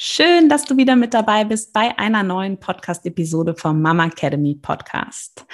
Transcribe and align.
Schön, 0.00 0.48
dass 0.48 0.64
du 0.64 0.76
wieder 0.76 0.94
mit 0.94 1.12
dabei 1.12 1.42
bist 1.42 1.72
bei 1.72 1.98
einer 1.98 2.22
neuen 2.22 2.60
Podcast-Episode 2.60 3.56
vom 3.56 3.82
Mama 3.82 4.06
Academy 4.06 4.54
Podcast. 4.54 5.44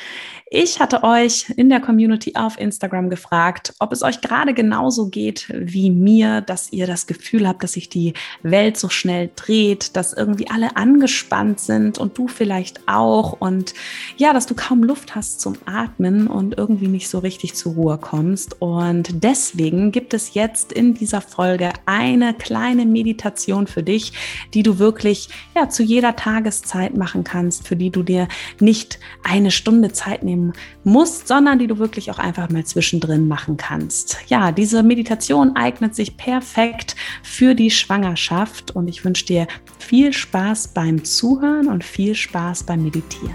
Ich 0.51 0.79
hatte 0.79 1.03
euch 1.03 1.49
in 1.57 1.71
der 1.71 1.81
Community 1.81 2.35
auf 2.37 2.61
Instagram 2.61 3.09
gefragt, 3.09 3.73
ob 3.79 3.91
es 3.91 4.03
euch 4.03 4.21
gerade 4.21 4.53
genauso 4.53 5.09
geht 5.09 5.47
wie 5.49 5.91
mir, 5.91 6.43
dass 6.43 6.71
ihr 6.73 6.87
das 6.87 7.07
Gefühl 7.07 7.49
habt, 7.49 7.65
dass 7.65 7.73
sich 7.73 7.89
die 7.89 8.13
Welt 8.43 8.77
so 8.77 8.91
schnell 8.91 9.31
dreht, 9.35 9.97
dass 9.97 10.13
irgendwie 10.13 10.51
alle 10.51 10.77
angespannt 10.77 11.59
sind 11.59 11.97
und 11.97 12.19
du 12.19 12.29
vielleicht 12.29 12.87
auch 12.87 13.41
und 13.41 13.73
ja, 14.19 14.35
dass 14.35 14.47
du 14.47 14.55
kaum 14.55 14.85
Luft 14.85 15.15
hast 15.15 15.41
zum 15.41 15.57
Atmen 15.65 16.27
und 16.27 16.59
irgendwie 16.59 16.89
nicht 16.89 17.09
so 17.09 17.19
richtig 17.19 17.55
zur 17.55 17.73
Ruhe 17.73 17.97
kommst. 17.99 18.61
Und 18.61 19.25
deswegen 19.25 19.91
gibt 19.91 20.13
es 20.13 20.35
jetzt 20.35 20.71
in 20.71 20.93
dieser 20.93 21.23
Folge 21.23 21.73
eine 21.87 22.35
kleine 22.35 22.85
Meditation 22.85 23.67
für 23.67 23.83
dich, 23.83 24.13
die 24.53 24.63
du 24.63 24.79
wirklich 24.79 25.29
ja 25.55 25.69
zu 25.69 25.83
jeder 25.83 26.17
Tageszeit 26.17 26.97
machen 26.97 27.25
kannst, 27.25 27.67
für 27.67 27.77
die 27.77 27.91
du 27.91 28.03
dir 28.03 28.29
nicht 28.61 28.99
eine 29.23 29.51
Stunde 29.51 29.93
Zeit 29.93 30.23
nehmen 30.23 30.53
musst, 30.83 31.29
sondern 31.29 31.59
die 31.59 31.67
du 31.67 31.79
wirklich 31.79 32.11
auch 32.11 32.19
einfach 32.19 32.51
mal 32.51 32.65
zwischendrin 32.65 33.29
machen 33.29 33.57
kannst. 33.57 34.19
Ja, 34.29 34.53
diese 34.53 34.83
Meditation 34.83 35.57
eignet 35.57 35.95
sich 35.95 36.17
perfekt 36.17 36.97
für 37.23 37.55
die 37.55 37.71
Schwangerschaft 37.71 38.71
und 38.71 38.89
ich 38.89 39.05
wünsche 39.05 39.27
dir 39.27 39.47
viel 39.79 40.13
Spaß 40.13 40.69
beim 40.69 41.05
Zuhören 41.05 41.69
und 41.69 41.85
viel 41.85 42.15
Spaß 42.15 42.65
beim 42.65 42.85
Meditieren. 42.85 43.35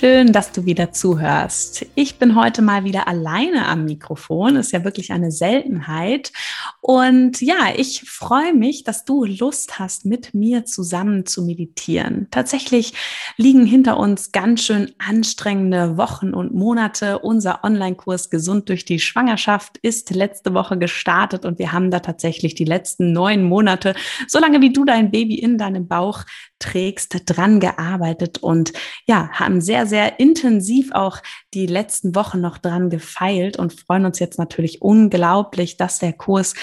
Schön, 0.00 0.32
dass 0.32 0.52
du 0.52 0.64
wieder 0.64 0.92
zuhörst. 0.92 1.84
Ich 1.96 2.20
bin 2.20 2.36
heute 2.36 2.62
mal 2.62 2.84
wieder 2.84 3.08
alleine 3.08 3.66
am 3.66 3.84
Mikrofon. 3.84 4.54
Ist 4.54 4.70
ja 4.70 4.84
wirklich 4.84 5.10
eine 5.10 5.32
Seltenheit. 5.32 6.32
Und 6.80 7.40
ja, 7.40 7.72
ich 7.76 8.08
freue 8.08 8.54
mich, 8.54 8.84
dass 8.84 9.04
du 9.04 9.24
Lust 9.24 9.80
hast, 9.80 10.06
mit 10.06 10.34
mir 10.34 10.64
zusammen 10.64 11.26
zu 11.26 11.42
meditieren. 11.42 12.28
Tatsächlich 12.30 12.92
liegen 13.38 13.66
hinter 13.66 13.96
uns 13.96 14.30
ganz 14.30 14.62
schön 14.62 14.92
anstrengende 14.98 15.96
Wochen 15.96 16.32
und 16.32 16.54
Monate. 16.54 17.18
Unser 17.18 17.64
Online-Kurs 17.64 18.30
Gesund 18.30 18.68
durch 18.68 18.84
die 18.84 19.00
Schwangerschaft 19.00 19.78
ist 19.78 20.14
letzte 20.14 20.54
Woche 20.54 20.78
gestartet 20.78 21.44
und 21.44 21.58
wir 21.58 21.72
haben 21.72 21.90
da 21.90 21.98
tatsächlich 21.98 22.54
die 22.54 22.64
letzten 22.64 23.12
neun 23.12 23.42
Monate, 23.42 23.96
solange 24.28 24.60
wie 24.60 24.72
du 24.72 24.84
dein 24.84 25.10
Baby 25.10 25.40
in 25.40 25.58
deinem 25.58 25.88
Bauch 25.88 26.22
trägst, 26.58 27.22
dran 27.26 27.60
gearbeitet 27.60 28.38
und 28.38 28.72
ja, 29.06 29.30
haben 29.32 29.60
sehr, 29.60 29.86
sehr 29.86 30.20
intensiv 30.20 30.92
auch 30.92 31.18
die 31.54 31.66
letzten 31.66 32.14
Wochen 32.14 32.40
noch 32.40 32.58
dran 32.58 32.90
gefeilt 32.90 33.58
und 33.58 33.72
freuen 33.72 34.04
uns 34.04 34.18
jetzt 34.18 34.38
natürlich 34.38 34.82
unglaublich, 34.82 35.76
dass 35.76 35.98
der 35.98 36.12
Kurs 36.12 36.54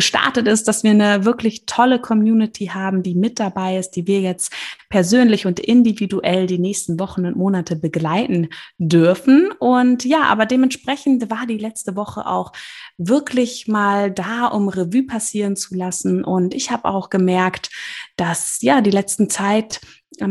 gestartet 0.00 0.48
ist, 0.48 0.66
dass 0.66 0.82
wir 0.82 0.92
eine 0.92 1.26
wirklich 1.26 1.66
tolle 1.66 1.98
Community 2.00 2.68
haben, 2.68 3.02
die 3.02 3.14
mit 3.14 3.38
dabei 3.38 3.76
ist, 3.76 3.90
die 3.90 4.06
wir 4.06 4.22
jetzt 4.22 4.50
persönlich 4.88 5.44
und 5.44 5.60
individuell 5.60 6.46
die 6.46 6.58
nächsten 6.58 6.98
Wochen 6.98 7.26
und 7.26 7.36
Monate 7.36 7.76
begleiten 7.76 8.48
dürfen. 8.78 9.52
Und 9.58 10.06
ja, 10.06 10.22
aber 10.22 10.46
dementsprechend 10.46 11.30
war 11.30 11.46
die 11.46 11.58
letzte 11.58 11.96
Woche 11.96 12.26
auch 12.26 12.52
wirklich 12.96 13.68
mal 13.68 14.10
da, 14.10 14.46
um 14.46 14.70
Revue 14.70 15.02
passieren 15.02 15.54
zu 15.54 15.74
lassen. 15.74 16.24
Und 16.24 16.54
ich 16.54 16.70
habe 16.70 16.86
auch 16.86 17.10
gemerkt, 17.10 17.68
dass 18.16 18.62
ja 18.62 18.80
die 18.80 18.90
letzten 18.90 19.28
Zeit 19.28 19.82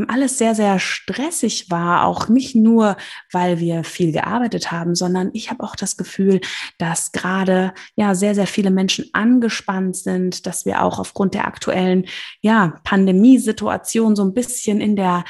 alles 0.07 0.37
sehr, 0.37 0.55
sehr 0.55 0.77
stressig 0.79 1.71
war, 1.71 2.05
auch 2.05 2.27
nicht 2.27 2.55
nur, 2.55 2.97
weil 3.31 3.59
wir 3.59 3.83
viel 3.83 4.11
gearbeitet 4.11 4.71
haben, 4.71 4.93
sondern 4.93 5.29
ich 5.33 5.49
habe 5.49 5.63
auch 5.63 5.75
das 5.75 5.97
Gefühl, 5.97 6.41
dass 6.77 7.11
gerade 7.11 7.73
ja 7.95 8.13
sehr, 8.13 8.35
sehr 8.35 8.47
viele 8.47 8.71
Menschen 8.71 9.09
angespannt 9.13 9.95
sind, 9.95 10.45
dass 10.45 10.65
wir 10.65 10.83
auch 10.83 10.99
aufgrund 10.99 11.33
der 11.33 11.47
aktuellen 11.47 12.05
ja, 12.41 12.75
Pandemiesituation 12.83 14.15
so 14.15 14.23
ein 14.23 14.33
bisschen 14.33 14.81
in 14.81 14.95
der 14.95 15.23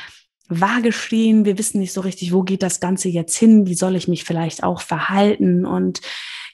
Waage 0.49 0.91
stehen. 0.91 1.45
Wir 1.45 1.57
wissen 1.57 1.79
nicht 1.79 1.93
so 1.93 2.01
richtig, 2.01 2.33
wo 2.33 2.41
geht 2.41 2.63
das 2.63 2.79
Ganze 2.79 3.07
jetzt 3.07 3.37
hin? 3.37 3.67
Wie 3.67 3.75
soll 3.75 3.95
ich 3.95 4.07
mich 4.07 4.23
vielleicht 4.23 4.63
auch 4.63 4.81
verhalten? 4.81 5.65
Und 5.65 6.01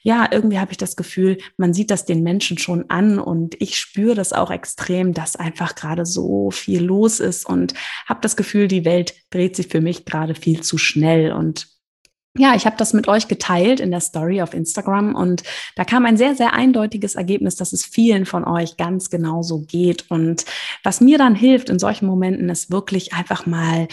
ja, 0.06 0.28
irgendwie 0.30 0.60
habe 0.60 0.70
ich 0.70 0.78
das 0.78 0.94
Gefühl, 0.94 1.36
man 1.56 1.74
sieht 1.74 1.90
das 1.90 2.04
den 2.04 2.22
Menschen 2.22 2.58
schon 2.58 2.88
an 2.90 3.18
und 3.18 3.60
ich 3.60 3.76
spüre 3.76 4.14
das 4.14 4.32
auch 4.32 4.52
extrem, 4.52 5.12
dass 5.14 5.34
einfach 5.34 5.74
gerade 5.74 6.06
so 6.06 6.52
viel 6.52 6.80
los 6.80 7.18
ist 7.18 7.44
und 7.44 7.74
habe 8.08 8.20
das 8.22 8.36
Gefühl, 8.36 8.68
die 8.68 8.84
Welt 8.84 9.14
dreht 9.30 9.56
sich 9.56 9.66
für 9.66 9.80
mich 9.80 10.04
gerade 10.04 10.36
viel 10.36 10.60
zu 10.60 10.78
schnell 10.78 11.32
und 11.32 11.66
ja, 12.38 12.54
ich 12.54 12.66
habe 12.66 12.76
das 12.76 12.92
mit 12.92 13.08
euch 13.08 13.26
geteilt 13.26 13.80
in 13.80 13.90
der 13.90 14.00
Story 14.00 14.42
auf 14.42 14.54
Instagram 14.54 15.16
und 15.16 15.42
da 15.74 15.84
kam 15.84 16.06
ein 16.06 16.16
sehr, 16.16 16.36
sehr 16.36 16.52
eindeutiges 16.52 17.16
Ergebnis, 17.16 17.56
dass 17.56 17.72
es 17.72 17.84
vielen 17.84 18.26
von 18.26 18.44
euch 18.44 18.76
ganz 18.76 19.08
genauso 19.08 19.62
geht. 19.62 20.04
Und 20.10 20.44
was 20.84 21.00
mir 21.00 21.16
dann 21.16 21.34
hilft 21.34 21.70
in 21.70 21.78
solchen 21.78 22.06
Momenten, 22.06 22.50
ist 22.50 22.70
wirklich 22.70 23.14
einfach 23.14 23.46
mal 23.46 23.88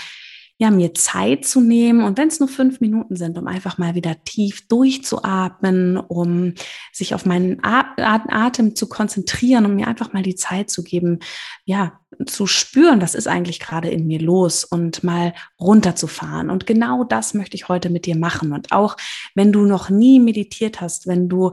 ja, 0.57 0.69
mir 0.69 0.93
Zeit 0.93 1.45
zu 1.45 1.61
nehmen 1.61 2.03
und 2.03 2.17
wenn 2.17 2.27
es 2.27 2.39
nur 2.39 2.47
fünf 2.47 2.79
Minuten 2.79 3.15
sind, 3.15 3.37
um 3.37 3.47
einfach 3.47 3.77
mal 3.77 3.95
wieder 3.95 4.23
tief 4.23 4.67
durchzuatmen, 4.67 5.97
um 5.97 6.53
sich 6.91 7.15
auf 7.15 7.25
meinen 7.25 7.59
Atem 7.63 8.75
zu 8.75 8.87
konzentrieren, 8.87 9.65
um 9.65 9.75
mir 9.75 9.87
einfach 9.87 10.13
mal 10.13 10.23
die 10.23 10.35
Zeit 10.35 10.69
zu 10.69 10.83
geben, 10.83 11.19
ja, 11.65 11.99
zu 12.25 12.47
spüren, 12.47 13.01
was 13.01 13.15
ist 13.15 13.27
eigentlich 13.27 13.59
gerade 13.59 13.89
in 13.89 14.07
mir 14.07 14.19
los 14.19 14.63
und 14.63 15.03
mal 15.03 15.33
runterzufahren. 15.59 16.49
Und 16.49 16.65
genau 16.65 17.03
das 17.03 17.33
möchte 17.33 17.55
ich 17.55 17.69
heute 17.69 17.89
mit 17.89 18.05
dir 18.05 18.17
machen. 18.17 18.53
Und 18.53 18.71
auch 18.71 18.97
wenn 19.35 19.51
du 19.51 19.65
noch 19.65 19.89
nie 19.89 20.19
meditiert 20.19 20.81
hast, 20.81 21.07
wenn 21.07 21.29
du 21.29 21.51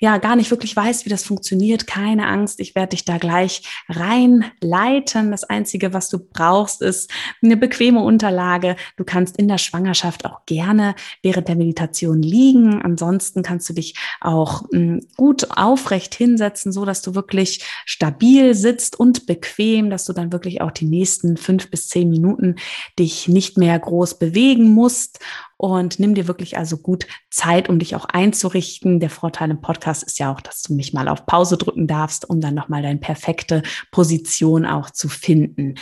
ja 0.00 0.18
gar 0.18 0.36
nicht 0.36 0.50
wirklich 0.50 0.74
weißt, 0.76 1.04
wie 1.04 1.10
das 1.10 1.24
funktioniert, 1.24 1.86
keine 1.86 2.26
Angst, 2.28 2.60
ich 2.60 2.74
werde 2.74 2.90
dich 2.90 3.04
da 3.04 3.18
gleich 3.18 3.62
reinleiten. 3.88 5.30
Das 5.30 5.44
Einzige, 5.44 5.92
was 5.92 6.08
du 6.08 6.18
brauchst, 6.18 6.82
ist 6.82 7.10
eine 7.42 7.56
bequeme 7.56 8.00
Unterlage. 8.00 8.76
Du 8.96 9.04
kannst 9.04 9.36
in 9.36 9.48
der 9.48 9.58
Schwangerschaft 9.58 10.24
auch 10.24 10.46
gerne 10.46 10.94
während 11.22 11.48
der 11.48 11.56
Meditation 11.56 12.22
liegen. 12.22 12.80
Ansonsten 12.80 13.42
kannst 13.42 13.68
du 13.68 13.72
dich 13.72 13.94
auch 14.20 14.62
hm, 14.72 15.06
gut 15.16 15.48
aufrecht 15.56 16.14
hinsetzen, 16.14 16.72
so 16.72 16.84
dass 16.84 17.02
du 17.02 17.14
wirklich 17.14 17.64
stabil 17.84 18.54
sitzt 18.54 18.98
und 18.98 19.26
bequem, 19.26 19.90
dass 19.98 20.04
du 20.04 20.12
dann 20.12 20.30
wirklich 20.30 20.60
auch 20.60 20.70
die 20.70 20.86
nächsten 20.86 21.36
fünf 21.36 21.72
bis 21.72 21.88
zehn 21.88 22.08
Minuten 22.08 22.54
dich 23.00 23.26
nicht 23.26 23.58
mehr 23.58 23.76
groß 23.76 24.20
bewegen 24.20 24.70
musst 24.70 25.18
und 25.58 25.98
nimm 25.98 26.14
dir 26.14 26.28
wirklich 26.28 26.56
also 26.56 26.78
gut 26.78 27.06
Zeit, 27.30 27.68
um 27.68 27.80
dich 27.80 27.96
auch 27.96 28.04
einzurichten. 28.04 29.00
Der 29.00 29.10
Vorteil 29.10 29.50
im 29.50 29.60
Podcast 29.60 30.04
ist 30.04 30.20
ja 30.20 30.32
auch, 30.32 30.40
dass 30.40 30.62
du 30.62 30.72
mich 30.72 30.92
mal 30.92 31.08
auf 31.08 31.26
Pause 31.26 31.58
drücken 31.58 31.88
darfst, 31.88 32.30
um 32.30 32.40
dann 32.40 32.54
nochmal 32.54 32.80
deine 32.80 33.00
perfekte 33.00 33.62
Position 33.90 34.64
auch 34.64 34.90
zu 34.90 35.08
finden. 35.08 35.74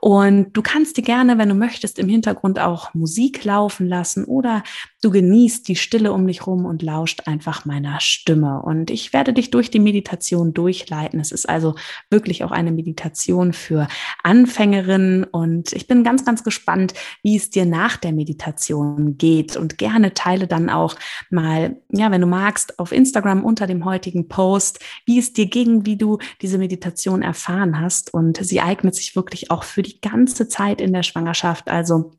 Und 0.00 0.56
du 0.56 0.62
kannst 0.62 0.96
dir 0.96 1.02
gerne, 1.02 1.36
wenn 1.36 1.50
du 1.50 1.54
möchtest, 1.54 1.98
im 1.98 2.08
Hintergrund 2.08 2.58
auch 2.58 2.94
Musik 2.94 3.44
laufen 3.44 3.86
lassen 3.86 4.24
oder 4.24 4.62
du 5.02 5.10
genießt 5.10 5.68
die 5.68 5.76
Stille 5.76 6.12
um 6.12 6.26
dich 6.26 6.46
rum 6.46 6.64
und 6.64 6.82
lauscht 6.82 7.28
einfach 7.28 7.66
meiner 7.66 8.00
Stimme. 8.00 8.62
Und 8.62 8.90
ich 8.90 9.12
werde 9.12 9.34
dich 9.34 9.50
durch 9.50 9.70
die 9.70 9.78
Meditation 9.78 10.54
durchleiten. 10.54 11.20
Es 11.20 11.32
ist 11.32 11.46
also 11.46 11.74
wirklich 12.08 12.44
auch 12.44 12.50
eine 12.50 12.72
Meditation 12.72 13.52
für 13.52 13.88
Anfängerinnen 14.22 15.24
und 15.24 15.74
ich 15.74 15.86
bin 15.86 16.02
ganz, 16.02 16.24
ganz 16.24 16.44
gespannt, 16.44 16.94
wie 17.22 17.36
es 17.36 17.50
dir 17.50 17.66
nach 17.66 17.98
der 17.98 18.12
Meditation 18.12 19.17
geht 19.18 19.56
und 19.56 19.78
gerne 19.78 20.14
teile 20.14 20.46
dann 20.46 20.70
auch 20.70 20.96
mal, 21.30 21.76
ja, 21.90 22.10
wenn 22.10 22.20
du 22.20 22.26
magst, 22.26 22.78
auf 22.78 22.92
Instagram 22.92 23.44
unter 23.44 23.66
dem 23.66 23.84
heutigen 23.84 24.28
Post, 24.28 24.80
wie 25.04 25.18
es 25.18 25.32
dir 25.32 25.46
ging, 25.46 25.84
wie 25.84 25.96
du 25.96 26.18
diese 26.40 26.58
Meditation 26.58 27.22
erfahren 27.22 27.80
hast. 27.80 28.14
Und 28.14 28.38
sie 28.38 28.60
eignet 28.60 28.94
sich 28.94 29.16
wirklich 29.16 29.50
auch 29.50 29.64
für 29.64 29.82
die 29.82 30.00
ganze 30.00 30.48
Zeit 30.48 30.80
in 30.80 30.92
der 30.92 31.02
Schwangerschaft. 31.02 31.68
Also 31.68 32.12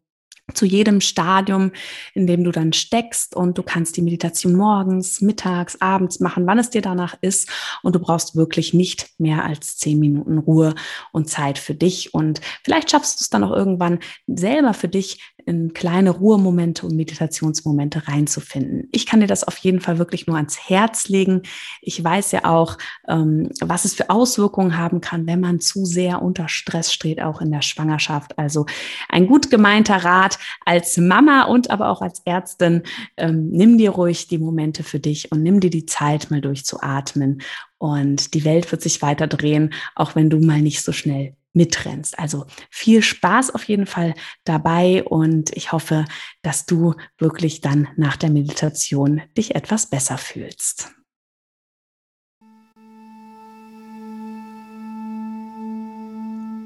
zu 0.54 0.66
jedem 0.66 1.02
Stadium, 1.02 1.72
in 2.14 2.28
dem 2.28 2.44
du 2.44 2.52
dann 2.52 2.74
steckst 2.74 3.36
und 3.36 3.58
du 3.58 3.64
kannst 3.64 3.98
die 3.98 4.02
Meditation 4.02 4.54
morgens, 4.54 5.22
mittags, 5.22 5.80
abends 5.82 6.20
machen, 6.20 6.46
wann 6.48 6.60
es 6.60 6.70
dir 6.70 6.82
danach 6.82 7.16
ist 7.22 7.50
und 7.84 7.96
du 7.96 8.00
brauchst 8.00 8.36
wirklich 8.36 8.74
nicht 8.74 9.10
mehr 9.18 9.46
als 9.46 9.78
zehn 9.78 10.00
Minuten 10.00 10.38
Ruhe 10.38 10.76
und 11.12 11.30
Zeit 11.30 11.58
für 11.58 11.76
dich 11.76 12.14
und 12.14 12.42
vielleicht 12.64 12.92
schaffst 12.92 13.20
du 13.20 13.24
es 13.24 13.30
dann 13.30 13.44
auch 13.44 13.56
irgendwann 13.56 14.00
selber 14.28 14.74
für 14.74 14.88
dich 14.88 15.34
in 15.46 15.74
kleine 15.74 16.12
Ruhemomente 16.12 16.86
und 16.86 16.96
Meditationsmomente 16.96 18.08
reinzufinden. 18.08 18.88
Ich 18.92 19.06
kann 19.06 19.20
dir 19.20 19.28
das 19.28 19.44
auf 19.44 19.58
jeden 19.58 19.82
Fall 19.82 19.98
wirklich 19.98 20.28
nur 20.28 20.36
ans 20.36 20.70
Herz 20.70 21.08
legen. 21.08 21.44
Ich 21.82 22.04
weiß 22.04 22.32
ja 22.32 22.46
auch, 22.46 22.78
ähm, 23.08 23.50
was 23.62 23.86
es 23.86 23.94
für 23.94 24.10
Auswirkungen 24.10 24.78
haben 24.78 25.02
kann, 25.02 25.28
wenn 25.28 25.40
man 25.40 25.60
zu 25.60 25.86
sehr 25.86 26.22
unter 26.22 26.48
Stress 26.48 26.94
steht, 26.94 27.22
auch 27.22 27.42
in 27.42 27.52
der 27.52 27.62
Schwangerschaft. 27.62 28.38
Also 28.38 28.66
ein 29.08 29.28
gut 29.28 29.50
gemeinter 29.50 29.98
Rat 29.98 30.40
als 30.66 30.98
Mama 30.98 31.44
und 31.44 31.72
aber 31.72 31.90
auch 31.90 32.02
als 32.02 32.22
Ärztin, 32.26 32.84
ähm, 33.18 33.50
nimm 33.50 33.78
dir 33.78 33.92
ruhig 33.92 34.28
die 34.28 34.38
Momente 34.38 34.84
für 34.84 35.00
dich 35.00 35.32
und 35.32 35.44
nimm 35.44 35.60
dir 35.60 35.70
die 35.70 35.86
Zeit, 35.86 36.32
mal 36.32 36.42
durchzuatmen. 36.42 37.42
Und 37.78 38.34
die 38.34 38.44
Welt 38.44 38.72
wird 38.72 38.82
sich 38.82 39.02
weiter 39.02 39.28
drehen, 39.28 39.74
auch 39.96 40.16
wenn 40.16 40.30
du 40.30 40.40
mal 40.40 40.62
nicht 40.62 40.84
so 40.84 40.92
schnell 40.92 41.36
mitrennst. 41.54 42.18
Also 42.20 42.46
viel 42.70 43.02
Spaß 43.02 43.54
auf 43.56 43.64
jeden 43.64 43.86
Fall 43.86 44.14
dabei 44.44 45.04
und 45.04 45.56
ich 45.56 45.72
hoffe, 45.72 46.06
dass 46.42 46.66
du 46.66 46.96
wirklich 47.18 47.62
dann 47.62 47.88
nach 47.96 48.18
der 48.18 48.30
Meditation 48.30 49.22
dich 49.38 49.56
etwas 49.56 49.90
besser 49.90 50.18
fühlst. 50.18 50.92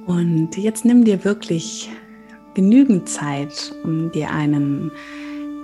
Und 0.06 0.58
jetzt 0.58 0.84
nimm 0.84 1.06
dir 1.06 1.24
wirklich 1.24 1.90
genügend 2.56 3.08
Zeit, 3.08 3.74
um 3.84 4.12
dir 4.12 4.32
einen 4.32 4.92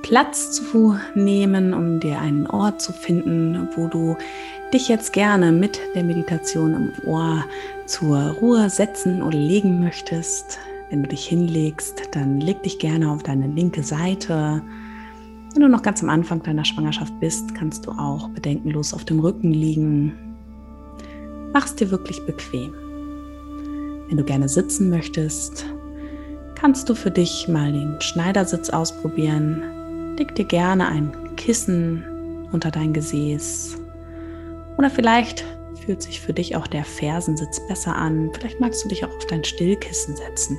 Platz 0.01 0.54
zu 0.54 0.98
nehmen, 1.13 1.74
um 1.74 2.00
dir 2.00 2.19
einen 2.19 2.48
Ort 2.48 2.81
zu 2.81 2.94
finden, 2.94 3.68
wo 3.75 3.88
du 3.88 4.15
dich 4.74 4.88
jetzt 4.88 5.13
gerne 5.13 5.51
mit 5.51 5.80
der 5.95 6.04
Meditation 6.04 6.74
im 6.74 7.07
Ohr 7.07 7.44
zur 7.86 8.18
Ruhe 8.42 8.69
setzen 8.69 9.21
oder 9.21 9.38
legen 9.38 9.80
möchtest. 9.80 10.60
Wenn 10.89 11.04
du 11.04 11.10
dich 11.10 11.25
hinlegst, 11.25 12.10
dann 12.12 12.39
leg 12.39 12.62
dich 12.63 12.80
gerne 12.80 13.12
auf 13.12 13.24
deine 13.24 13.48
linke 13.48 13.83
Seite. 13.83 14.62
Wenn 15.54 15.62
du 15.62 15.69
noch 15.69 15.81
ganz 15.81 16.04
am 16.04 16.10
Anfang 16.10 16.44
deiner 16.44 16.66
Schwangerschaft 16.66 17.19
bist, 17.19 17.56
kannst 17.56 17.88
du 17.88 17.92
auch 17.92 18.30
bedenkenlos 18.30 18.94
auf 18.94 19.06
dem 19.06 19.19
Rücken 19.19 19.51
liegen. 19.51 20.13
Mach 21.54 21.65
es 21.65 21.75
dir 21.75 21.89
wirklich 21.89 22.24
bequem. 22.25 22.74
Wenn 24.07 24.18
du 24.18 24.24
gerne 24.24 24.50
sitzen 24.50 24.89
möchtest, 24.89 25.65
kannst 26.56 26.89
du 26.89 26.95
für 26.95 27.12
dich 27.12 27.48
mal 27.48 27.72
den 27.72 28.00
Schneidersitz 28.01 28.69
ausprobieren. 28.69 30.15
Leg 30.18 30.36
dir 30.36 30.45
gerne 30.45 30.88
ein 30.88 31.12
Kissen 31.38 32.04
unter 32.51 32.72
dein 32.72 32.94
Gesäß 32.94 33.78
oder 34.79 34.89
vielleicht 34.89 35.43
fühlt 35.85 36.01
sich 36.01 36.21
für 36.21 36.31
dich 36.31 36.55
auch 36.55 36.65
der 36.65 36.85
Fersensitz 36.85 37.59
besser 37.67 37.97
an. 37.97 38.31
Vielleicht 38.33 38.61
magst 38.61 38.81
du 38.81 38.87
dich 38.87 39.03
auch 39.03 39.13
auf 39.13 39.25
dein 39.25 39.43
Stillkissen 39.43 40.15
setzen. 40.15 40.57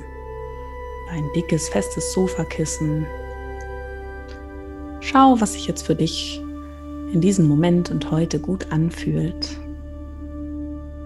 Ein 1.09 1.27
dickes, 1.35 1.67
festes 1.69 2.13
Sofakissen. 2.13 3.07
Schau, 4.99 5.41
was 5.41 5.53
sich 5.53 5.65
jetzt 5.65 5.87
für 5.87 5.95
dich 5.95 6.39
in 7.11 7.19
diesem 7.19 7.47
Moment 7.47 7.89
und 7.89 8.11
heute 8.11 8.39
gut 8.39 8.71
anfühlt. 8.71 9.57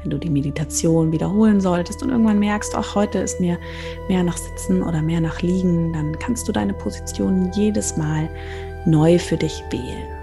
Wenn 0.02 0.10
du 0.10 0.18
die 0.18 0.30
Meditation 0.30 1.14
wiederholen 1.14 1.62
solltest 1.62 2.04
und 2.04 2.10
irgendwann 2.10 2.40
merkst, 2.40 2.76
auch 2.76 2.96
heute 2.96 3.20
ist 3.20 3.40
mir 3.40 3.58
mehr 4.10 4.24
nach 4.24 4.38
Sitzen 4.38 4.84
oder 4.84 5.02
mehr 5.02 5.22
nach 5.22 5.42
Liegen, 5.42 5.94
dann 5.94 6.20
kannst 6.20 6.50
du 6.50 6.52
deine 6.52 6.74
Position 6.74 7.50
jedes 7.56 7.96
Mal 7.96 8.30
neu 8.86 9.18
für 9.18 9.38
dich 9.38 9.64
wählen. 9.72 10.15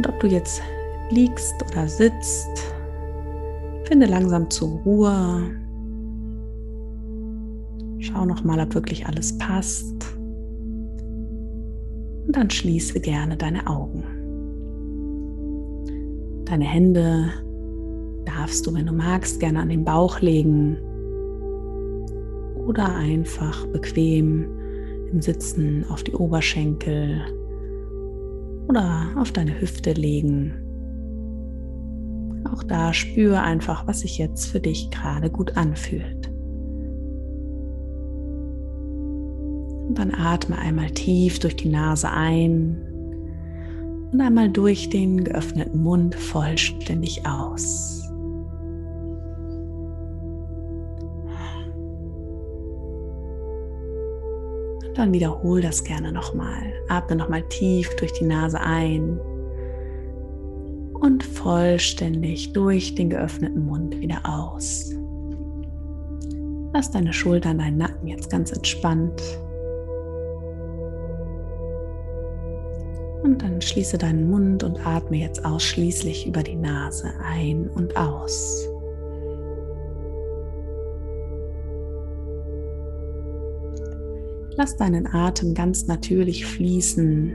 Und 0.00 0.08
ob 0.08 0.18
du 0.18 0.28
jetzt 0.28 0.62
liegst 1.10 1.56
oder 1.70 1.86
sitzt, 1.86 2.72
finde 3.84 4.06
langsam 4.06 4.48
zur 4.48 4.80
Ruhe. 4.80 5.42
Schau 7.98 8.24
noch 8.24 8.42
mal, 8.42 8.58
ob 8.60 8.74
wirklich 8.74 9.06
alles 9.06 9.36
passt. 9.36 10.16
Und 12.26 12.34
dann 12.34 12.48
schließe 12.48 12.98
gerne 13.00 13.36
deine 13.36 13.66
Augen. 13.66 14.02
Deine 16.46 16.64
Hände 16.64 17.34
darfst 18.24 18.66
du, 18.66 18.72
wenn 18.72 18.86
du 18.86 18.94
magst, 18.94 19.38
gerne 19.38 19.60
an 19.60 19.68
den 19.68 19.84
Bauch 19.84 20.22
legen 20.22 20.78
oder 22.66 22.94
einfach 22.94 23.66
bequem 23.66 24.48
im 25.12 25.20
Sitzen 25.20 25.84
auf 25.90 26.02
die 26.02 26.14
Oberschenkel 26.14 27.20
oder 28.70 29.08
auf 29.16 29.32
deine 29.32 29.60
Hüfte 29.60 29.92
legen. 29.92 30.54
Auch 32.52 32.62
da 32.62 32.94
spüre 32.94 33.42
einfach, 33.42 33.86
was 33.88 34.00
sich 34.00 34.16
jetzt 34.16 34.46
für 34.46 34.60
dich 34.60 34.90
gerade 34.90 35.28
gut 35.28 35.56
anfühlt. 35.56 36.28
Und 39.88 39.98
dann 39.98 40.14
atme 40.14 40.56
einmal 40.56 40.90
tief 40.90 41.40
durch 41.40 41.56
die 41.56 41.68
Nase 41.68 42.10
ein 42.10 42.86
und 44.12 44.20
einmal 44.20 44.48
durch 44.48 44.88
den 44.88 45.24
geöffneten 45.24 45.82
Mund 45.82 46.14
vollständig 46.14 47.26
aus. 47.26 47.99
Dann 54.94 55.12
wiederhol 55.12 55.60
das 55.60 55.84
gerne 55.84 56.12
nochmal. 56.12 56.72
Atme 56.88 57.16
nochmal 57.16 57.42
tief 57.48 57.94
durch 57.96 58.12
die 58.12 58.24
Nase 58.24 58.60
ein 58.60 59.18
und 61.00 61.24
vollständig 61.24 62.52
durch 62.52 62.94
den 62.94 63.10
geöffneten 63.10 63.64
Mund 63.64 63.98
wieder 64.00 64.20
aus. 64.24 64.92
Lass 66.72 66.90
deine 66.90 67.12
Schultern, 67.12 67.58
deinen 67.58 67.78
Nacken 67.78 68.06
jetzt 68.06 68.30
ganz 68.30 68.52
entspannt. 68.52 69.20
Und 73.22 73.42
dann 73.42 73.60
schließe 73.60 73.98
deinen 73.98 74.30
Mund 74.30 74.62
und 74.62 74.86
atme 74.86 75.18
jetzt 75.18 75.44
ausschließlich 75.44 76.26
über 76.26 76.42
die 76.42 76.56
Nase 76.56 77.12
ein 77.22 77.68
und 77.70 77.96
aus. 77.96 78.69
Lass 84.60 84.76
deinen 84.76 85.06
Atem 85.06 85.54
ganz 85.54 85.86
natürlich 85.86 86.44
fließen. 86.44 87.32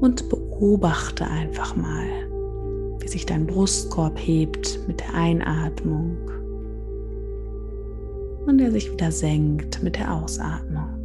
Und 0.00 0.28
beobachte 0.28 1.28
einfach 1.28 1.76
mal, 1.76 2.08
wie 2.98 3.06
sich 3.06 3.26
dein 3.26 3.46
Brustkorb 3.46 4.18
hebt 4.18 4.80
mit 4.88 4.98
der 4.98 5.14
Einatmung 5.14 6.16
und 8.46 8.60
er 8.60 8.72
sich 8.72 8.90
wieder 8.90 9.12
senkt 9.12 9.80
mit 9.84 9.94
der 9.94 10.12
Ausatmung. 10.12 10.99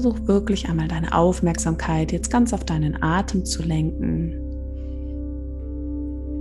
Versuch 0.00 0.28
wirklich 0.28 0.68
einmal 0.68 0.86
deine 0.86 1.12
Aufmerksamkeit 1.12 2.12
jetzt 2.12 2.30
ganz 2.30 2.52
auf 2.52 2.62
deinen 2.64 3.02
Atem 3.02 3.44
zu 3.44 3.64
lenken. 3.64 4.32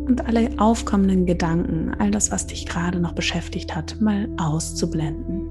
Und 0.07 0.23
alle 0.27 0.51
aufkommenden 0.57 1.25
Gedanken, 1.25 1.91
all 1.97 2.11
das, 2.11 2.31
was 2.31 2.45
dich 2.45 2.67
gerade 2.67 2.99
noch 2.99 3.13
beschäftigt 3.13 3.75
hat, 3.75 3.99
mal 3.99 4.29
auszublenden. 4.37 5.49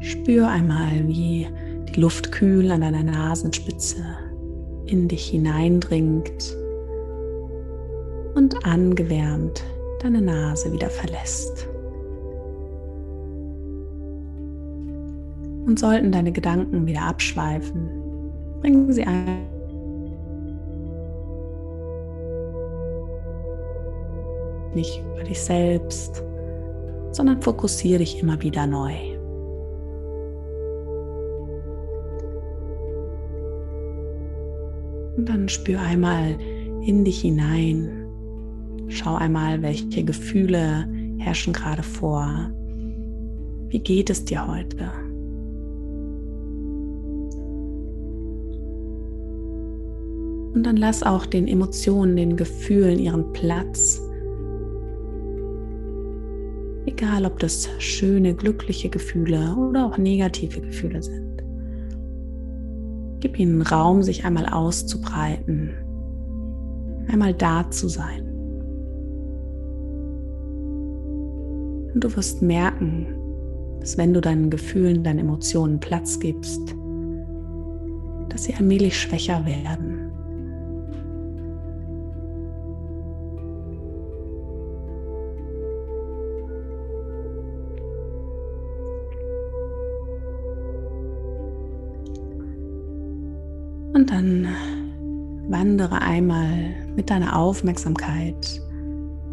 Spür 0.00 0.48
einmal, 0.48 1.06
wie 1.08 1.46
die 1.90 2.00
Luft 2.00 2.32
kühl 2.32 2.70
an 2.70 2.80
deiner 2.80 3.02
Nasenspitze 3.02 4.02
in 4.86 5.08
dich 5.08 5.28
hineindringt 5.28 6.56
und 8.34 8.64
angewärmt 8.64 9.62
deine 10.00 10.22
Nase 10.22 10.72
wieder 10.72 10.88
verlässt. 10.88 11.68
Und 15.66 15.80
sollten 15.80 16.12
deine 16.12 16.30
Gedanken 16.30 16.86
wieder 16.86 17.02
abschweifen, 17.02 17.88
bringen 18.60 18.92
sie 18.92 19.04
ein. 19.04 19.46
Nicht 24.74 25.02
über 25.12 25.24
dich 25.24 25.40
selbst, 25.40 26.22
sondern 27.10 27.42
fokussiere 27.42 27.98
dich 27.98 28.22
immer 28.22 28.40
wieder 28.42 28.66
neu. 28.66 28.94
Und 35.16 35.28
dann 35.28 35.48
spür 35.48 35.80
einmal 35.80 36.36
in 36.82 37.04
dich 37.04 37.22
hinein. 37.22 38.06
Schau 38.88 39.16
einmal, 39.16 39.62
welche 39.62 40.04
Gefühle 40.04 40.86
herrschen 41.18 41.52
gerade 41.52 41.82
vor. 41.82 42.50
Wie 43.68 43.80
geht 43.80 44.10
es 44.10 44.24
dir 44.24 44.46
heute? 44.46 45.05
Und 50.56 50.64
dann 50.64 50.78
lass 50.78 51.02
auch 51.02 51.26
den 51.26 51.46
Emotionen, 51.46 52.16
den 52.16 52.34
Gefühlen 52.34 52.98
ihren 52.98 53.30
Platz. 53.34 54.00
Egal, 56.86 57.26
ob 57.26 57.38
das 57.40 57.68
schöne, 57.78 58.34
glückliche 58.34 58.88
Gefühle 58.88 59.54
oder 59.54 59.84
auch 59.84 59.98
negative 59.98 60.62
Gefühle 60.62 61.02
sind. 61.02 61.42
Gib 63.20 63.38
ihnen 63.38 63.60
Raum, 63.60 64.02
sich 64.02 64.24
einmal 64.24 64.46
auszubreiten, 64.46 65.74
einmal 67.08 67.34
da 67.34 67.70
zu 67.70 67.88
sein. 67.88 68.22
Und 71.92 72.02
du 72.02 72.16
wirst 72.16 72.40
merken, 72.40 73.08
dass 73.80 73.98
wenn 73.98 74.14
du 74.14 74.22
deinen 74.22 74.48
Gefühlen, 74.48 75.04
deinen 75.04 75.18
Emotionen 75.18 75.80
Platz 75.80 76.18
gibst, 76.18 76.74
dass 78.30 78.44
sie 78.44 78.54
allmählich 78.54 78.98
schwächer 78.98 79.44
werden. 79.44 79.95
Und 93.96 94.10
dann 94.10 94.46
wandere 95.48 96.02
einmal 96.02 96.74
mit 96.96 97.08
deiner 97.08 97.34
Aufmerksamkeit 97.34 98.60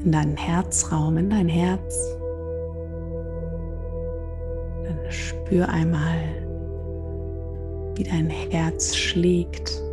in 0.05 0.13
deinen 0.13 0.37
Herzraum, 0.37 1.17
in 1.17 1.29
dein 1.29 1.49
Herz. 1.49 2.15
Dann 4.85 4.97
spür 5.09 5.67
einmal, 5.67 6.15
wie 7.95 8.03
dein 8.05 8.29
Herz 8.29 8.95
schlägt. 8.95 9.83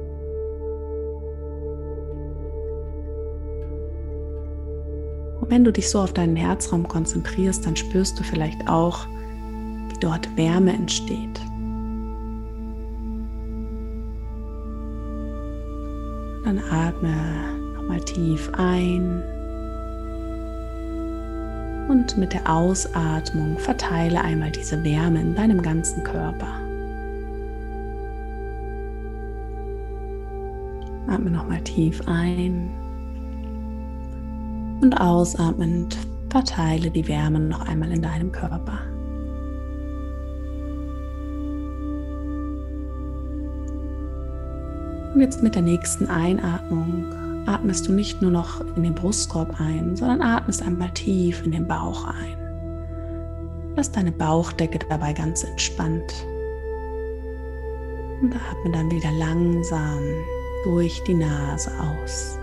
Und 5.41 5.50
wenn 5.50 5.65
du 5.65 5.73
dich 5.73 5.91
so 5.91 5.99
auf 5.99 6.12
deinen 6.12 6.37
Herzraum 6.37 6.87
konzentrierst, 6.87 7.67
dann 7.67 7.75
spürst 7.75 8.21
du 8.21 8.23
vielleicht 8.23 8.69
auch, 8.69 9.05
wie 9.89 9.99
dort 9.99 10.37
Wärme 10.37 10.73
entsteht. 10.75 11.41
Dann 16.50 16.64
atme 16.69 17.14
nochmal 17.76 18.00
tief 18.00 18.50
ein 18.54 19.23
und 21.88 22.19
mit 22.19 22.33
der 22.33 22.52
Ausatmung 22.52 23.57
verteile 23.57 24.21
einmal 24.21 24.50
diese 24.50 24.83
Wärme 24.83 25.21
in 25.21 25.37
deinem 25.37 25.62
ganzen 25.62 26.02
Körper. 26.02 26.49
Atme 31.07 31.30
nochmal 31.30 31.61
tief 31.61 32.02
ein 32.09 32.73
und 34.83 35.00
ausatmend 35.00 35.97
verteile 36.30 36.90
die 36.90 37.07
Wärme 37.07 37.38
noch 37.38 37.64
einmal 37.69 37.92
in 37.92 38.02
deinem 38.02 38.33
Körper. 38.33 38.89
Und 45.14 45.21
jetzt 45.21 45.43
mit 45.43 45.55
der 45.55 45.62
nächsten 45.62 46.07
Einatmung 46.07 47.05
atmest 47.47 47.88
du 47.88 47.93
nicht 47.93 48.23
nur 48.23 48.31
noch 48.31 48.61
in 48.76 48.83
den 48.83 48.95
Brustkorb 48.95 49.61
ein, 49.61 49.97
sondern 49.97 50.23
atmest 50.23 50.62
einmal 50.62 50.90
tief 50.90 51.45
in 51.45 51.52
den 51.52 51.67
Bauch 51.67 52.05
ein. 52.05 52.37
Lass 53.76 53.90
deine 53.90 54.12
Bauchdecke 54.12 54.79
dabei 54.88 55.12
ganz 55.12 55.43
entspannt. 55.43 56.26
Und 58.21 58.35
atme 58.35 58.73
dann 58.73 58.90
wieder 58.90 59.11
langsam 59.12 59.99
durch 60.64 61.02
die 61.05 61.14
Nase 61.14 61.71
aus. 61.81 62.38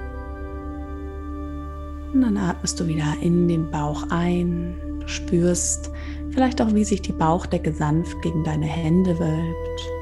Und 2.14 2.22
dann 2.22 2.38
atmest 2.38 2.80
du 2.80 2.88
wieder 2.88 3.14
in 3.22 3.48
den 3.48 3.70
Bauch 3.70 4.04
ein. 4.10 4.76
Du 5.00 5.08
spürst 5.08 5.92
vielleicht 6.32 6.62
auch, 6.62 6.74
wie 6.74 6.84
sich 6.84 7.02
die 7.02 7.12
Bauchdecke 7.12 7.72
sanft 7.72 8.20
gegen 8.24 8.44
deine 8.44 8.66
Hände 8.66 9.18
wölbt. 9.20 9.97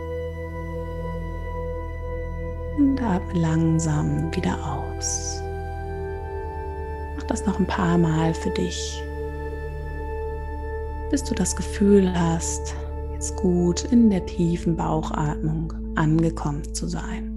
Atme 3.05 3.39
langsam 3.39 4.35
wieder 4.35 4.57
aus. 4.63 5.41
Mach 7.15 7.23
das 7.23 7.45
noch 7.45 7.59
ein 7.59 7.67
paar 7.67 7.97
Mal 7.97 8.33
für 8.33 8.49
dich, 8.51 9.01
bis 11.11 11.23
du 11.23 11.33
das 11.35 11.55
Gefühl 11.55 12.11
hast, 12.17 12.75
jetzt 13.13 13.35
gut 13.35 13.83
in 13.85 14.09
der 14.09 14.25
tiefen 14.25 14.75
Bauchatmung 14.75 15.73
angekommen 15.95 16.73
zu 16.73 16.87
sein. 16.87 17.34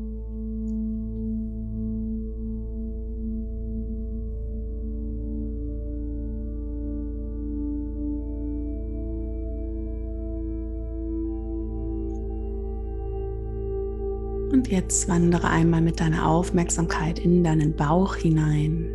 Und 14.58 14.66
jetzt 14.72 15.08
wandere 15.08 15.46
einmal 15.46 15.80
mit 15.80 16.00
deiner 16.00 16.28
Aufmerksamkeit 16.28 17.20
in 17.20 17.44
deinen 17.44 17.76
Bauch 17.76 18.16
hinein, 18.16 18.88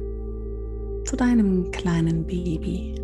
zu 1.06 1.16
deinem 1.16 1.72
kleinen 1.72 2.26
Baby. 2.26 2.96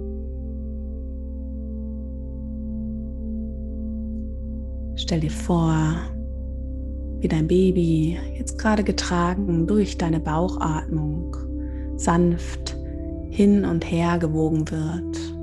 Stell 4.98 5.22
dir 5.22 5.32
vor, 5.32 5.96
wie 7.22 7.30
dein 7.30 7.48
Baby 7.48 8.20
jetzt 8.38 8.58
gerade 8.60 8.84
getragen 8.84 9.66
durch 9.66 9.98
deine 9.98 10.20
Bauchatmung 10.20 11.38
sanft 11.96 12.76
hin 13.30 13.64
und 13.64 13.90
her 13.90 14.18
gewogen 14.20 14.70
wird. 14.70 15.39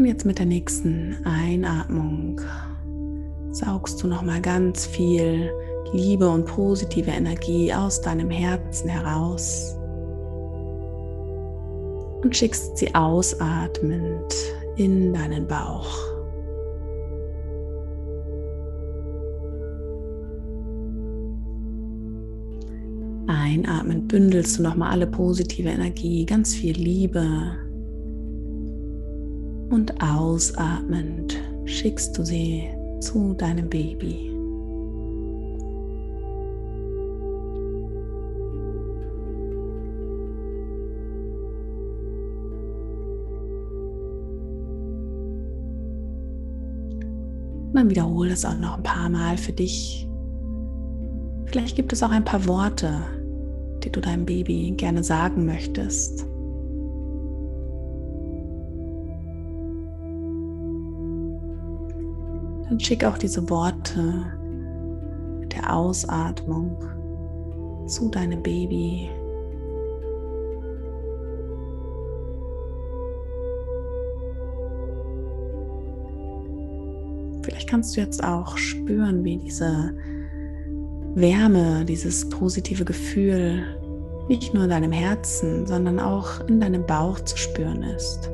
Und 0.00 0.06
jetzt 0.06 0.24
mit 0.24 0.38
der 0.38 0.46
nächsten 0.46 1.14
Einatmung 1.26 2.40
saugst 3.50 4.02
du 4.02 4.06
noch 4.06 4.22
mal 4.22 4.40
ganz 4.40 4.86
viel 4.86 5.52
Liebe 5.92 6.26
und 6.26 6.46
positive 6.46 7.10
Energie 7.10 7.70
aus 7.70 8.00
deinem 8.00 8.30
Herzen 8.30 8.88
heraus 8.88 9.76
und 12.22 12.34
schickst 12.34 12.78
sie 12.78 12.94
ausatmend 12.94 14.34
in 14.76 15.12
deinen 15.12 15.46
Bauch. 15.46 15.94
Einatmend 23.26 24.08
bündelst 24.08 24.58
du 24.58 24.62
nochmal 24.62 24.92
alle 24.92 25.06
positive 25.06 25.68
Energie, 25.68 26.24
ganz 26.24 26.54
viel 26.54 26.74
Liebe, 26.74 27.58
und 29.70 30.02
ausatmend 30.02 31.40
schickst 31.64 32.18
du 32.18 32.24
sie 32.24 32.68
zu 33.00 33.34
deinem 33.34 33.68
Baby. 33.68 34.26
Dann 47.72 47.88
wiederhole 47.88 48.32
es 48.32 48.44
auch 48.44 48.58
noch 48.58 48.76
ein 48.76 48.82
paar 48.82 49.08
Mal 49.08 49.38
für 49.38 49.52
dich. 49.52 50.06
Vielleicht 51.46 51.76
gibt 51.76 51.94
es 51.94 52.02
auch 52.02 52.10
ein 52.10 52.24
paar 52.24 52.46
Worte, 52.46 53.00
die 53.82 53.90
du 53.90 54.00
deinem 54.00 54.26
Baby 54.26 54.74
gerne 54.76 55.02
sagen 55.02 55.46
möchtest. 55.46 56.26
Dann 62.70 62.78
schick 62.78 63.04
auch 63.04 63.18
diese 63.18 63.50
Worte 63.50 64.24
der 65.52 65.74
Ausatmung 65.74 66.78
zu 67.88 68.08
deinem 68.08 68.40
Baby. 68.44 69.10
Vielleicht 77.42 77.68
kannst 77.68 77.96
du 77.96 78.02
jetzt 78.02 78.22
auch 78.22 78.56
spüren, 78.56 79.24
wie 79.24 79.38
diese 79.38 79.92
Wärme, 81.16 81.84
dieses 81.84 82.28
positive 82.30 82.84
Gefühl 82.84 83.64
nicht 84.28 84.54
nur 84.54 84.62
in 84.62 84.70
deinem 84.70 84.92
Herzen, 84.92 85.66
sondern 85.66 85.98
auch 85.98 86.46
in 86.46 86.60
deinem 86.60 86.86
Bauch 86.86 87.18
zu 87.18 87.36
spüren 87.36 87.82
ist. 87.82 88.30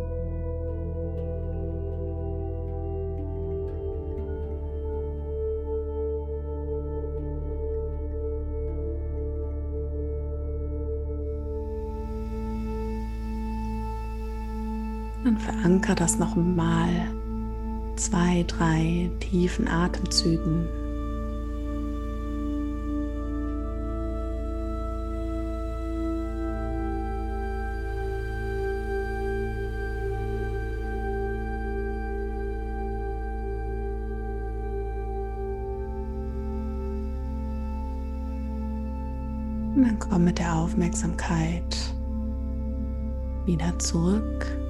Und 15.26 15.42
veranker 15.42 15.96
das 15.96 16.20
nochmal 16.20 16.88
zwei, 17.96 18.44
drei 18.46 19.10
tiefen 19.18 19.66
Atemzügen. 19.66 20.68
Und 39.74 39.82
dann 39.82 39.98
komm 39.98 40.22
mit 40.22 40.38
der 40.38 40.54
Aufmerksamkeit 40.54 41.76
wieder 43.44 43.76
zurück. 43.80 44.65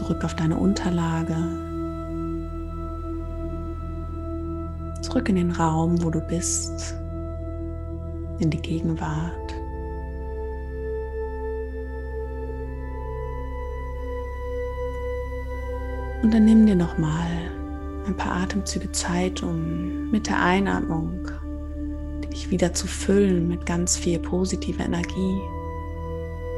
Zurück 0.00 0.24
auf 0.24 0.34
deine 0.34 0.56
Unterlage. 0.56 1.36
Zurück 5.02 5.28
in 5.28 5.36
den 5.36 5.50
Raum, 5.50 6.02
wo 6.02 6.08
du 6.08 6.22
bist. 6.22 6.96
In 8.38 8.48
die 8.48 8.62
Gegenwart. 8.62 9.54
Und 16.22 16.32
dann 16.32 16.46
nimm 16.46 16.64
dir 16.64 16.76
nochmal 16.76 17.28
ein 18.06 18.16
paar 18.16 18.36
Atemzüge 18.36 18.90
Zeit, 18.92 19.42
um 19.42 20.10
mit 20.10 20.28
der 20.28 20.42
Einatmung 20.42 21.28
dich 22.32 22.50
wieder 22.50 22.72
zu 22.72 22.86
füllen 22.86 23.48
mit 23.48 23.66
ganz 23.66 23.98
viel 23.98 24.18
positiver 24.18 24.86
Energie. 24.86 25.40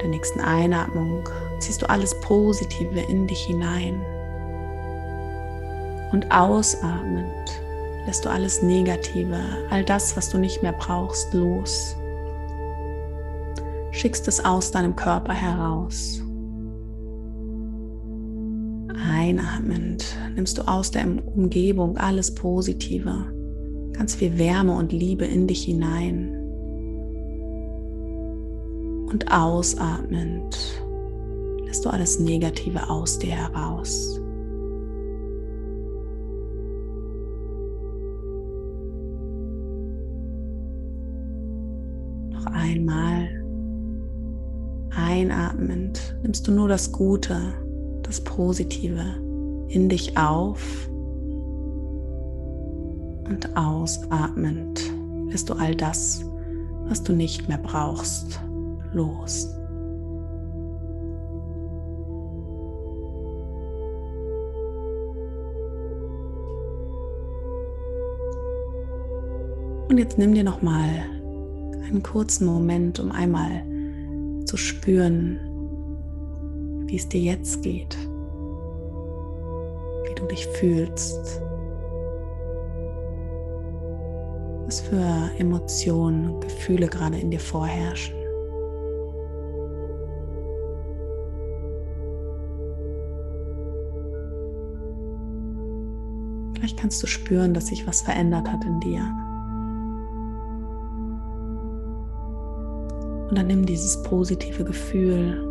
Der 0.00 0.11
nächsten 0.11 0.38
Einatmung 0.38 1.28
ziehst 1.62 1.83
du 1.83 1.88
alles 1.88 2.19
Positive 2.21 3.00
in 3.00 3.26
dich 3.26 3.45
hinein. 3.45 4.00
Und 6.12 6.31
ausatmend 6.31 7.62
lässt 8.07 8.25
du 8.25 8.28
alles 8.28 8.62
Negative, 8.62 9.40
all 9.71 9.85
das, 9.85 10.16
was 10.16 10.28
du 10.28 10.38
nicht 10.38 10.62
mehr 10.62 10.73
brauchst, 10.73 11.33
los. 11.33 11.97
Schickst 13.92 14.26
es 14.28 14.45
aus 14.45 14.71
deinem 14.71 14.97
Körper 14.97 15.33
heraus. 15.33 16.23
Einatmend 19.09 20.04
nimmst 20.35 20.59
du 20.59 20.62
aus 20.62 20.90
der 20.90 21.07
Umgebung 21.35 21.97
alles 21.97 22.35
Positive, 22.35 23.26
ganz 23.92 24.14
viel 24.14 24.37
Wärme 24.38 24.75
und 24.75 24.92
Liebe 24.92 25.25
in 25.25 25.47
dich 25.47 25.64
hinein. 25.64 26.38
Und 29.11 29.31
ausatmend 29.31 30.81
lässt 31.73 31.87
du 31.87 31.88
alles 31.88 32.21
Negative 32.21 32.91
aus 32.91 33.19
dir 33.19 33.31
heraus. 33.31 34.21
Noch 42.29 42.45
einmal 42.45 43.26
einatmend 44.95 46.14
nimmst 46.23 46.47
du 46.47 46.52
nur 46.52 46.69
das 46.69 46.93
Gute, 46.93 47.55
das 48.02 48.21
Positive 48.23 49.02
in 49.69 49.88
dich 49.88 50.19
auf 50.19 50.91
und 53.31 53.57
ausatmend 53.57 54.93
lässt 55.31 55.49
du 55.49 55.55
all 55.55 55.75
das, 55.75 56.23
was 56.85 57.02
du 57.02 57.14
nicht 57.14 57.49
mehr 57.49 57.57
brauchst, 57.57 58.43
los. 58.93 59.49
Und 69.88 69.99
jetzt 69.99 70.18
nimm 70.18 70.34
dir 70.34 70.45
noch 70.45 70.62
mal 70.62 70.88
einen 71.86 72.02
kurzen 72.02 72.47
Moment, 72.47 72.99
um 72.99 73.12
einmal 73.12 73.64
zu 74.47 74.56
spüren, 74.56 75.38
wie 76.86 76.97
es 76.97 77.08
dir 77.08 77.21
jetzt 77.21 77.62
geht, 77.62 77.97
wie 80.06 80.14
du 80.14 80.26
dich 80.26 80.47
fühlst, 80.47 81.40
was 84.66 84.80
für 84.80 85.30
Emotionen, 85.38 86.40
Gefühle 86.40 86.88
gerade 86.88 87.18
in 87.18 87.30
dir 87.30 87.40
vorherrschen. 87.40 88.14
Vielleicht 96.54 96.78
kannst 96.78 97.02
du 97.02 97.06
spüren, 97.06 97.54
dass 97.54 97.66
sich 97.66 97.86
was 97.86 98.02
verändert 98.02 98.50
hat 98.50 98.64
in 98.64 98.80
dir. 98.80 99.31
Und 103.32 103.38
dann 103.38 103.47
nimm 103.47 103.64
dieses 103.64 104.02
positive 104.02 104.62
Gefühl 104.62 105.42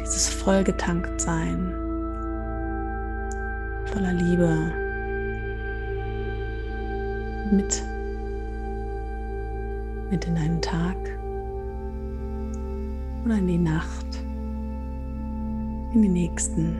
dieses 0.00 0.30
vollgetankt 0.30 1.20
sein, 1.20 1.74
voller 3.84 4.14
Liebe 4.14 4.56
mit, 7.50 7.82
mit 10.10 10.24
in 10.24 10.34
deinen 10.34 10.62
Tag 10.62 10.96
oder 13.26 13.36
in 13.36 13.46
die 13.46 13.58
Nacht, 13.58 14.06
in 15.92 16.00
die 16.00 16.08
nächsten 16.08 16.74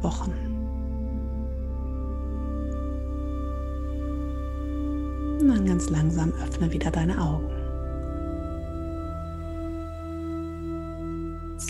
Wochen. 0.00 0.32
Und 5.38 5.48
dann 5.48 5.66
ganz 5.66 5.90
langsam 5.90 6.32
öffne 6.42 6.72
wieder 6.72 6.90
deine 6.90 7.20
Augen. 7.20 7.59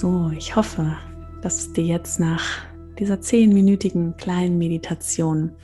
So, 0.01 0.31
ich 0.31 0.57
hoffe, 0.57 0.97
dass 1.43 1.59
es 1.59 1.73
dir 1.75 1.85
jetzt 1.85 2.21
nach 2.21 2.65
dieser 2.99 3.21
zehnminütigen 3.21 4.17
kleinen 4.17 4.57
Meditation 4.57 5.55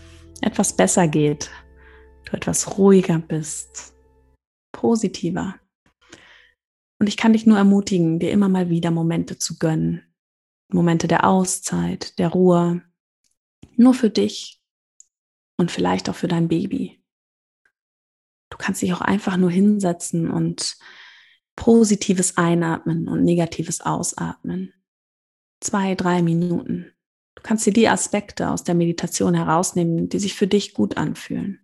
etwas 0.42 0.76
besser 0.76 1.08
geht, 1.08 1.50
du 2.26 2.36
etwas 2.36 2.76
ruhiger 2.76 3.18
bist, 3.18 3.94
positiver. 4.72 5.54
Und 7.00 7.06
ich 7.06 7.16
kann 7.16 7.32
dich 7.32 7.46
nur 7.46 7.56
ermutigen, 7.56 8.18
dir 8.18 8.30
immer 8.30 8.50
mal 8.50 8.68
wieder 8.68 8.90
Momente 8.90 9.38
zu 9.38 9.56
gönnen. 9.56 10.02
Momente 10.70 11.08
der 11.08 11.26
Auszeit, 11.26 12.18
der 12.18 12.28
Ruhe, 12.28 12.82
nur 13.76 13.94
für 13.94 14.10
dich 14.10 14.60
und 15.56 15.70
vielleicht 15.70 16.10
auch 16.10 16.14
für 16.14 16.28
dein 16.28 16.48
Baby. 16.48 17.02
Du 18.50 18.58
kannst 18.58 18.82
dich 18.82 18.92
auch 18.92 19.00
einfach 19.00 19.38
nur 19.38 19.50
hinsetzen 19.50 20.30
und 20.30 20.76
positives 21.56 22.36
Einatmen 22.36 23.08
und 23.08 23.24
negatives 23.24 23.80
Ausatmen. 23.80 24.72
Zwei, 25.60 25.94
drei 25.94 26.22
Minuten. 26.22 26.92
Du 27.34 27.42
kannst 27.42 27.66
dir 27.66 27.72
die 27.72 27.88
Aspekte 27.88 28.50
aus 28.50 28.62
der 28.62 28.74
Meditation 28.74 29.34
herausnehmen, 29.34 30.08
die 30.08 30.18
sich 30.18 30.34
für 30.34 30.46
dich 30.46 30.74
gut 30.74 30.96
anfühlen. 30.96 31.60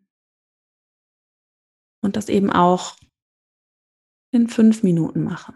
Und 2.02 2.16
das 2.16 2.28
eben 2.28 2.50
auch 2.50 2.96
in 4.32 4.48
fünf 4.48 4.82
Minuten 4.82 5.22
machen. 5.22 5.54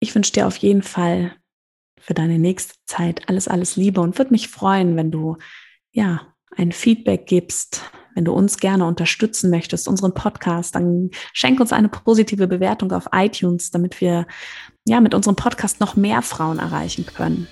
Ich 0.00 0.14
wünsche 0.14 0.32
dir 0.32 0.46
auf 0.46 0.56
jeden 0.58 0.82
Fall 0.82 1.34
für 1.98 2.12
deine 2.12 2.38
nächste 2.38 2.74
Zeit 2.84 3.28
alles, 3.28 3.48
alles 3.48 3.76
Liebe 3.76 4.02
und 4.02 4.18
würde 4.18 4.32
mich 4.32 4.48
freuen, 4.48 4.96
wenn 4.96 5.10
du 5.10 5.38
ja 5.92 6.34
ein 6.50 6.72
Feedback 6.72 7.26
gibst, 7.26 7.90
wenn 8.14 8.24
du 8.24 8.32
uns 8.32 8.58
gerne 8.58 8.86
unterstützen 8.86 9.50
möchtest, 9.50 9.88
unseren 9.88 10.14
Podcast, 10.14 10.74
dann 10.74 11.10
schenk 11.32 11.60
uns 11.60 11.72
eine 11.72 11.88
positive 11.88 12.46
Bewertung 12.46 12.92
auf 12.92 13.08
iTunes, 13.12 13.70
damit 13.70 14.00
wir 14.00 14.26
ja 14.86 15.00
mit 15.00 15.14
unserem 15.14 15.36
Podcast 15.36 15.80
noch 15.80 15.96
mehr 15.96 16.22
Frauen 16.22 16.58
erreichen 16.58 17.06
können. 17.06 17.48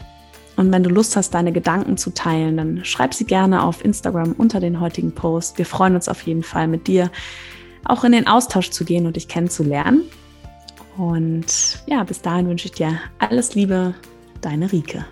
Und 0.56 0.70
wenn 0.70 0.82
du 0.82 0.90
Lust 0.90 1.16
hast, 1.16 1.32
deine 1.32 1.52
Gedanken 1.52 1.96
zu 1.96 2.10
teilen, 2.10 2.56
dann 2.58 2.84
schreib 2.84 3.14
sie 3.14 3.24
gerne 3.24 3.62
auf 3.62 3.84
Instagram 3.84 4.32
unter 4.32 4.60
den 4.60 4.80
heutigen 4.80 5.12
Post. 5.12 5.58
Wir 5.58 5.66
freuen 5.66 5.94
uns 5.94 6.08
auf 6.08 6.22
jeden 6.22 6.42
Fall 6.42 6.68
mit 6.68 6.86
dir 6.86 7.10
auch 7.84 8.04
in 8.04 8.12
den 8.12 8.26
Austausch 8.26 8.70
zu 8.70 8.84
gehen 8.84 9.06
und 9.06 9.16
dich 9.16 9.28
kennenzulernen. 9.28 10.02
Und 10.96 11.82
ja, 11.86 12.04
bis 12.04 12.20
dahin 12.20 12.48
wünsche 12.48 12.66
ich 12.66 12.72
dir 12.72 12.98
alles 13.18 13.54
Liebe, 13.54 13.94
deine 14.40 14.70
Rike. 14.70 15.04